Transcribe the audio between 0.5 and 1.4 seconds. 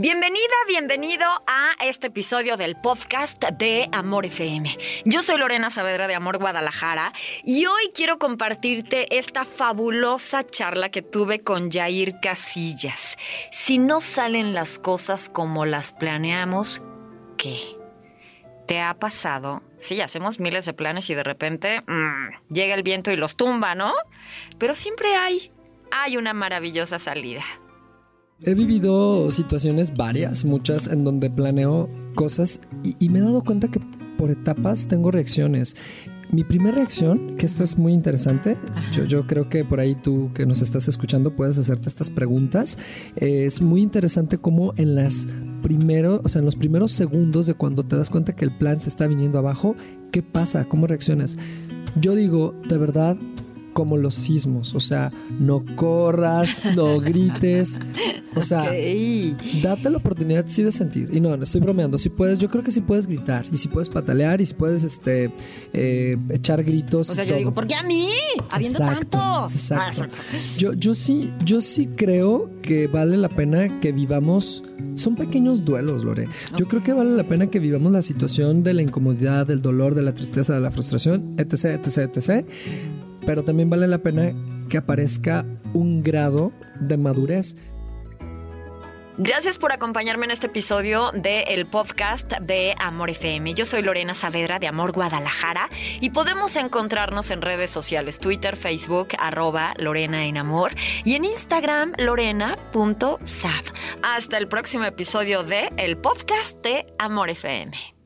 bienvenido